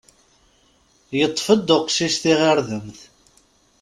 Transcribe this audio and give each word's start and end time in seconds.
Yeṭṭef-d 1.19 1.69
uqcic 1.77 2.15
tiɣirdemt. 2.21 2.99